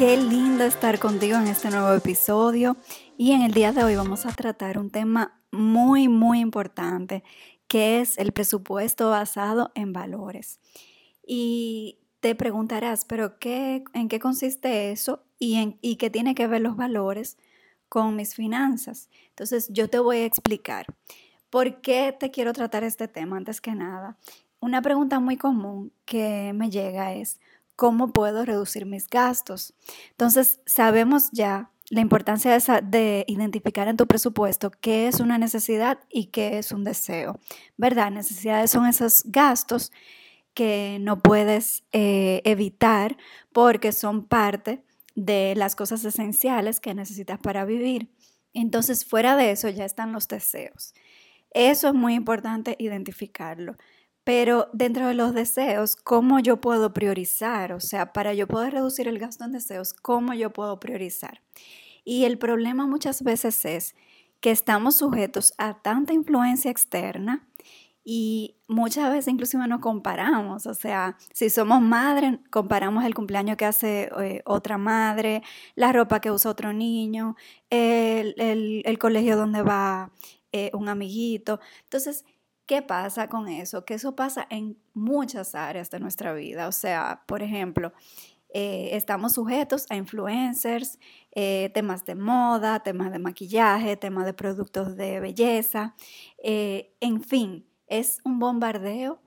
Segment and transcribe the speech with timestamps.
[0.00, 2.78] Qué lindo estar contigo en este nuevo episodio
[3.18, 7.22] y en el día de hoy vamos a tratar un tema muy, muy importante
[7.68, 10.58] que es el presupuesto basado en valores.
[11.26, 16.46] Y te preguntarás, pero qué, ¿en qué consiste eso y, en, y qué tiene que
[16.46, 17.36] ver los valores
[17.90, 19.10] con mis finanzas?
[19.28, 20.86] Entonces yo te voy a explicar
[21.50, 24.16] por qué te quiero tratar este tema antes que nada.
[24.60, 27.38] Una pregunta muy común que me llega es,
[27.80, 29.72] cómo puedo reducir mis gastos.
[30.10, 35.98] Entonces, sabemos ya la importancia de, de, identificar en tu presupuesto qué es una necesidad
[36.10, 37.40] y qué es un deseo,
[37.78, 38.10] ¿verdad?
[38.10, 39.92] Necesidades son esos gastos
[40.52, 43.16] que no puedes eh, evitar
[43.50, 48.10] porque son parte de las cosas esenciales que necesitas para vivir.
[48.52, 50.92] Entonces, fuera de eso ya están los deseos.
[51.52, 53.76] Eso es muy importante identificarlo.
[54.32, 57.72] Pero dentro de los deseos, ¿cómo yo puedo priorizar?
[57.72, 61.42] O sea, para yo poder reducir el gasto en deseos, ¿cómo yo puedo priorizar?
[62.04, 63.96] Y el problema muchas veces es
[64.38, 67.48] que estamos sujetos a tanta influencia externa
[68.04, 73.64] y muchas veces inclusive nos comparamos, o sea, si somos madres, comparamos el cumpleaños que
[73.64, 75.42] hace eh, otra madre,
[75.74, 77.34] la ropa que usa otro niño,
[77.68, 80.12] el, colegio donde va
[80.52, 81.58] eh, un amiguito.
[81.82, 82.24] Entonces,
[82.70, 83.84] ¿Qué pasa con eso?
[83.84, 86.68] Que eso pasa en muchas áreas de nuestra vida.
[86.68, 87.92] O sea, por ejemplo,
[88.54, 91.00] eh, estamos sujetos a influencers,
[91.32, 95.96] eh, temas de moda, temas de maquillaje, temas de productos de belleza,
[96.44, 99.20] eh, en fin, es un bombardeo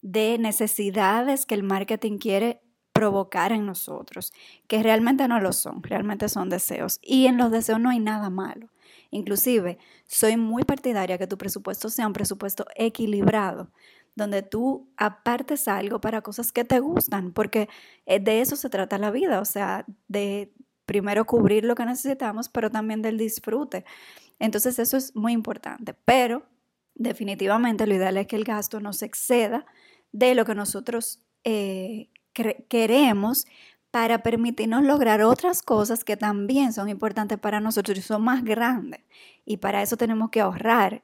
[0.00, 2.62] de necesidades que el marketing quiere
[2.94, 4.32] provocar en nosotros,
[4.68, 6.98] que realmente no lo son, realmente son deseos.
[7.02, 8.70] Y en los deseos no hay nada malo.
[9.10, 13.70] Inclusive, soy muy partidaria que tu presupuesto sea un presupuesto equilibrado,
[14.14, 17.68] donde tú apartes algo para cosas que te gustan, porque
[18.06, 20.52] eh, de eso se trata la vida, o sea, de
[20.86, 23.84] primero cubrir lo que necesitamos, pero también del disfrute.
[24.38, 26.44] Entonces eso es muy importante, pero
[26.94, 29.66] definitivamente lo ideal es que el gasto no se exceda
[30.12, 32.08] de lo que nosotros eh,
[32.68, 33.46] queremos
[33.90, 39.00] para permitirnos lograr otras cosas que también son importantes para nosotros y son más grandes.
[39.44, 41.02] Y para eso tenemos que ahorrar.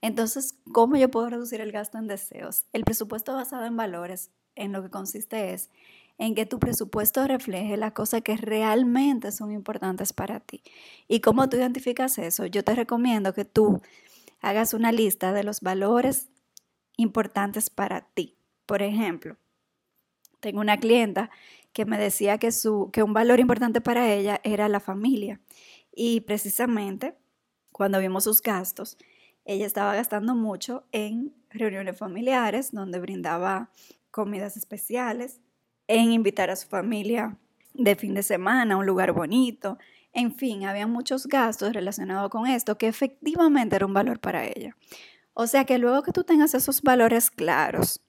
[0.00, 2.64] Entonces, ¿cómo yo puedo reducir el gasto en deseos?
[2.72, 5.70] El presupuesto basado en valores, en lo que consiste es
[6.18, 10.62] en que tu presupuesto refleje las cosas que realmente son importantes para ti.
[11.06, 12.44] ¿Y cómo tú identificas eso?
[12.46, 13.80] Yo te recomiendo que tú
[14.40, 16.28] hagas una lista de los valores
[16.96, 18.36] importantes para ti.
[18.66, 19.36] Por ejemplo,
[20.40, 21.30] tengo una clienta
[21.78, 25.40] que me decía que, su, que un valor importante para ella era la familia.
[25.94, 27.14] Y precisamente
[27.70, 28.98] cuando vimos sus gastos,
[29.44, 33.70] ella estaba gastando mucho en reuniones familiares donde brindaba
[34.10, 35.40] comidas especiales,
[35.86, 37.38] en invitar a su familia
[37.74, 39.78] de fin de semana a un lugar bonito.
[40.12, 44.76] En fin, había muchos gastos relacionados con esto que efectivamente era un valor para ella.
[45.32, 48.00] O sea que luego que tú tengas esos valores claros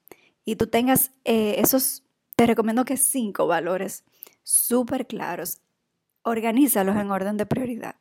[0.43, 2.03] y tú tengas eh, esos
[2.39, 4.05] te recomiendo que cinco valores
[4.43, 5.57] súper claros,
[6.21, 7.97] organízalos en orden de prioridad.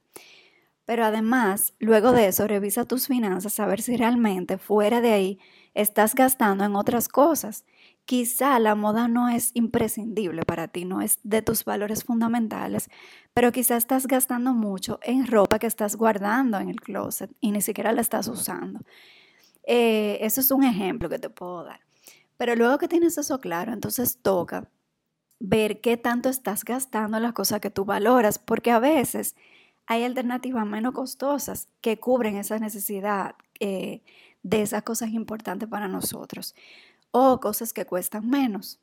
[0.84, 5.41] Pero además, luego de eso, revisa tus finanzas a ver si realmente fuera de ahí
[5.75, 7.65] estás gastando en otras cosas.
[8.04, 12.91] Quizá la moda no es imprescindible para ti, no es de tus valores fundamentales,
[13.34, 17.60] pero quizá estás gastando mucho en ropa que estás guardando en el closet y ni
[17.60, 18.82] siquiera la estás usando.
[19.65, 21.88] Eh, eso es un ejemplo que te puedo dar.
[22.38, 24.70] Pero luego que tienes eso claro, entonces toca
[25.40, 29.37] ver qué tanto estás gastando las cosas que tú valoras, porque a veces
[29.87, 34.02] hay alternativas menos costosas que cubren esa necesidad eh,
[34.43, 36.55] de esas cosas importantes para nosotros
[37.11, 38.81] o cosas que cuestan menos.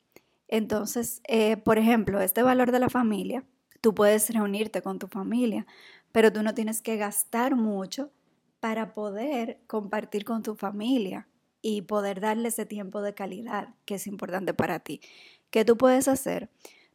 [0.47, 3.43] Entonces, eh, por ejemplo, este valor de la familia,
[3.81, 5.65] tú puedes reunirte con tu familia,
[6.11, 8.11] pero tú no tienes que gastar mucho
[8.59, 11.27] para poder compartir con tu familia
[11.67, 15.01] y poder darle ese tiempo de calidad que es importante para ti.
[15.49, 16.47] ¿Qué tú puedes hacer?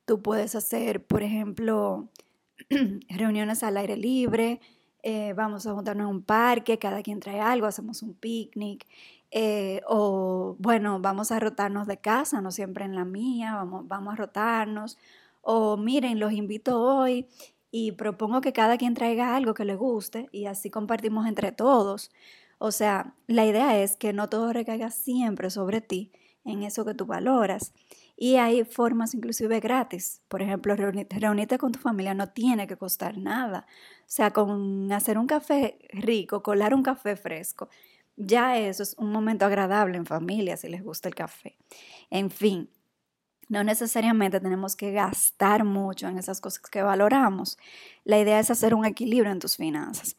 [0.04, 2.08] Tú puedes hacer, por ejemplo,
[3.08, 4.60] reuniones al aire libre,
[5.02, 8.86] eh, vamos a juntarnos en un parque, cada quien trae algo, hacemos un picnic,
[9.32, 14.12] eh, o bueno, vamos a rotarnos de casa, no siempre en la mía, vamos, vamos
[14.12, 14.98] a rotarnos,
[15.42, 17.26] o miren, los invito hoy
[17.72, 22.12] y propongo que cada quien traiga algo que le guste y así compartimos entre todos.
[22.62, 26.12] O sea, la idea es que no todo recaiga siempre sobre ti
[26.44, 27.72] en eso que tú valoras.
[28.18, 30.20] Y hay formas inclusive gratis.
[30.28, 33.66] Por ejemplo, reunirte con tu familia no tiene que costar nada.
[34.00, 37.70] O sea, con hacer un café rico, colar un café fresco,
[38.16, 41.56] ya eso es un momento agradable en familia si les gusta el café.
[42.10, 42.68] En fin,
[43.48, 47.56] no necesariamente tenemos que gastar mucho en esas cosas que valoramos.
[48.04, 50.18] La idea es hacer un equilibrio en tus finanzas.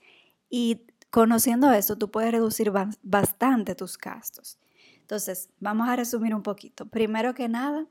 [0.49, 2.71] Y conociendo eso, tú puedes reducir
[3.03, 4.57] bastante tus gastos.
[5.01, 6.87] Entonces, vamos a resumir un poquito.
[6.87, 7.85] Primero que nada,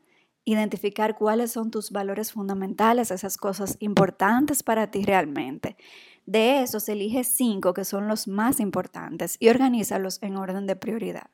[0.44, 5.76] identificar cuáles son tus valores fundamentales, esas cosas importantes para ti realmente.
[6.24, 11.30] De esos, elige cinco que son los más importantes y organízalos en orden de prioridad.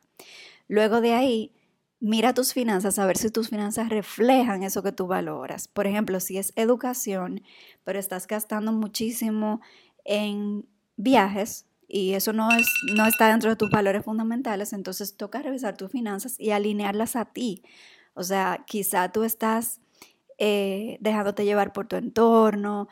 [0.69, 1.53] Luego de ahí,
[2.00, 5.69] mira tus finanzas a ver si tus finanzas reflejan eso que tú valoras.
[5.69, 7.43] Por ejemplo, si es educación,
[7.85, 9.61] pero estás gastando muchísimo
[10.05, 10.67] en
[10.97, 15.77] viajes, y eso no, es, no está dentro de tus valores fundamentales, entonces toca revisar
[15.77, 17.62] tus finanzas y alinearlas a ti.
[18.15, 19.81] O sea, quizá tú estás
[20.38, 22.88] eh, dejándote llevar por tu entorno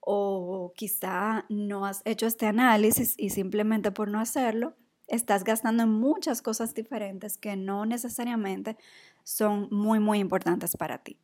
[0.00, 4.74] o quizá no has hecho este análisis y simplemente por no hacerlo,
[5.06, 8.76] estás gastando en muchas cosas diferentes que no necesariamente
[9.24, 11.18] son muy, muy importantes para ti.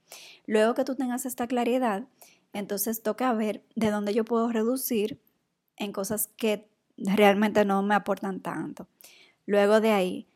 [0.46, 2.06] Luego que tú tengas esta claridad,
[2.52, 5.20] entonces toca ver de dónde yo puedo reducir
[5.76, 8.86] en cosas que realmente no me aportan tanto.
[9.46, 10.26] Luego de ahí,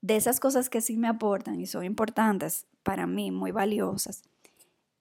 [0.00, 4.22] de esas cosas que sí me aportan y son importantes para mí, muy valiosas,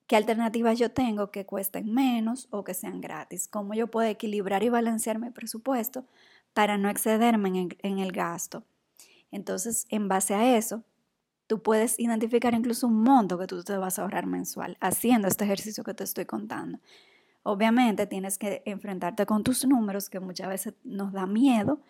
[0.07, 3.47] ¿qué alternativas yo tengo que cuesten menos o que sean gratis?
[3.47, 6.05] ¿Cómo yo puedo equilibrar y balancear mi presupuesto
[6.53, 8.63] para no excederme en el, gasto?
[9.31, 10.83] Entonces, en base a eso,
[11.47, 15.45] tú puedes identificar incluso un monto que tú te vas a ahorrar mensual haciendo este
[15.45, 16.79] ejercicio que te estoy contando.
[17.43, 21.81] Obviamente tienes que enfrentarte con tus números, que muchas veces nos da miedo,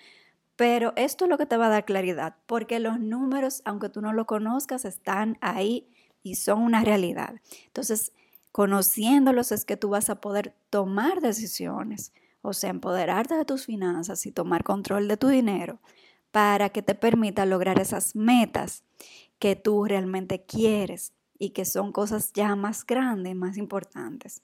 [0.56, 4.02] pero esto es lo que te va a dar claridad, porque los números, aunque tú
[4.02, 5.88] no lo conozcas, están ahí
[6.24, 7.36] y son una realidad.
[7.66, 8.14] Entonces,
[8.52, 14.26] conociéndolos es que tú vas a poder tomar decisiones, o sea, empoderarte de tus finanzas
[14.26, 15.80] y tomar control de tu dinero
[16.32, 18.84] para que te permita lograr esas metas
[19.40, 24.44] que tú realmente quieres y que son cosas ya más grandes, más importantes.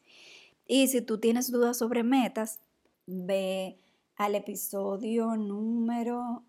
[0.67, 2.59] Y si tú tienes dudas sobre metas,
[3.05, 3.79] ve
[4.17, 6.43] al episodio número,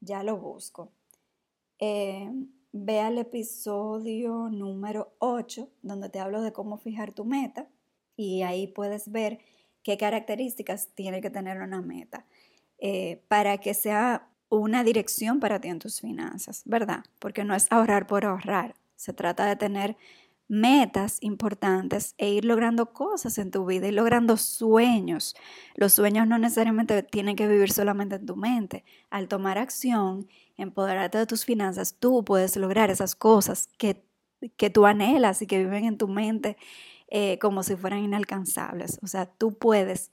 [0.00, 0.90] ya lo busco,
[1.78, 2.28] eh,
[2.72, 7.68] ve al episodio número 8, donde te hablo de cómo fijar tu meta
[8.16, 9.38] y ahí puedes ver
[9.82, 12.26] qué características tiene que tener una meta
[12.78, 17.04] eh, para que sea una dirección para ti en tus finanzas, ¿verdad?
[17.18, 19.96] Porque no es ahorrar por ahorrar, se trata de tener
[20.48, 25.34] metas importantes e ir logrando cosas en tu vida, y logrando sueños.
[25.74, 28.84] Los sueños no necesariamente tienen que vivir solamente en tu mente.
[29.10, 34.04] Al tomar acción, empoderarte de tus finanzas, tú puedes lograr esas cosas que,
[34.56, 36.56] que tú anhelas y que viven en tu mente
[37.08, 38.98] eh, como si fueran inalcanzables.
[39.02, 40.10] O sea, tú puedes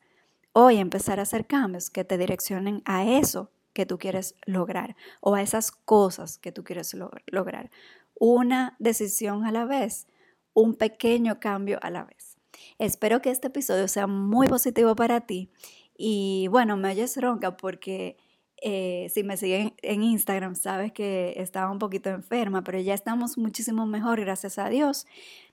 [0.53, 5.33] hoy empezar a hacer cambios que te direccionen a eso que tú quieres lograr o
[5.35, 6.95] a esas cosas que tú quieres
[7.27, 7.71] lograr.
[8.19, 10.07] Una decisión a la vez
[10.53, 12.37] un pequeño cambio a la vez.
[12.79, 15.49] Espero que este episodio sea muy positivo para ti
[15.97, 18.17] y bueno, me oyes ronca porque
[18.61, 23.37] eh, si me siguen en Instagram sabes que estaba un poquito enferma, pero ya estamos
[23.37, 25.05] muchísimo mejor, gracias a Dios.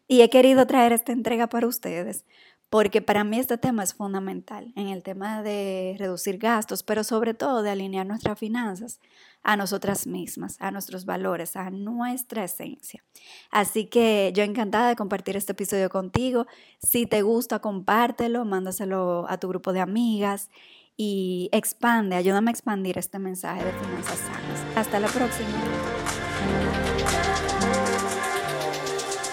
[0.07, 2.25] Y he querido traer esta entrega para ustedes
[2.71, 7.35] porque para mí este tema es fundamental en el tema de reducir gastos, pero sobre
[7.35, 9.00] todo de alinear nuestras finanzas
[9.43, 13.03] a nosotras mismas, a nuestros valores, a nuestra esencia.
[13.50, 16.47] Así que yo encantada de compartir este episodio contigo.
[16.79, 20.49] Si te gusta, compártelo, mándaselo a tu grupo de amigas
[20.97, 24.77] y expande, ayúdame a expandir este mensaje de finanzas sanas.
[24.77, 25.49] Hasta la próxima.